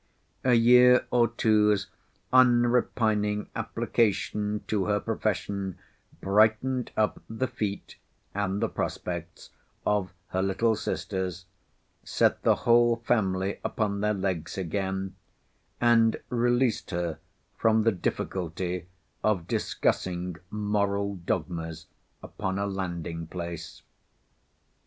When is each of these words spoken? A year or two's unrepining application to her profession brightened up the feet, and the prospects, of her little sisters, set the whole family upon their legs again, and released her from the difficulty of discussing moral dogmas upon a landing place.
A 0.43 0.55
year 0.55 1.05
or 1.11 1.27
two's 1.27 1.85
unrepining 2.33 3.49
application 3.55 4.63
to 4.67 4.85
her 4.85 4.99
profession 4.99 5.77
brightened 6.21 6.91
up 6.97 7.21
the 7.29 7.45
feet, 7.47 7.97
and 8.33 8.63
the 8.63 8.67
prospects, 8.67 9.51
of 9.85 10.11
her 10.29 10.41
little 10.41 10.75
sisters, 10.75 11.45
set 12.03 12.41
the 12.41 12.55
whole 12.65 12.95
family 12.95 13.59
upon 13.63 14.01
their 14.01 14.15
legs 14.15 14.57
again, 14.57 15.13
and 15.79 16.17
released 16.29 16.89
her 16.89 17.19
from 17.55 17.83
the 17.83 17.91
difficulty 17.91 18.87
of 19.23 19.47
discussing 19.47 20.35
moral 20.49 21.17
dogmas 21.25 21.85
upon 22.23 22.57
a 22.57 22.65
landing 22.65 23.27
place. 23.27 23.83